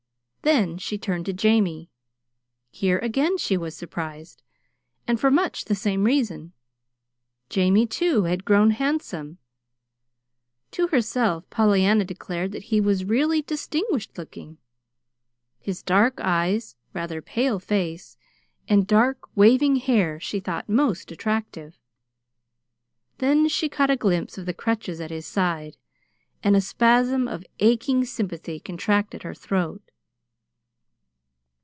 [0.43, 1.91] Then she turned to Jamie.
[2.71, 4.41] Here again she was surprised,
[5.07, 6.53] and for much the same reason.
[7.47, 9.37] Jamie, too, had grown handsome.
[10.71, 14.57] To herself Pollyanna declared that he was really distinguished looking.
[15.59, 18.17] His dark eyes, rather pale face,
[18.67, 21.77] and dark, waving hair she thought most attractive.
[23.19, 25.77] Then she caught a glimpse of the crutches at his side,
[26.43, 29.83] and a spasm of aching sympathy contracted her throat.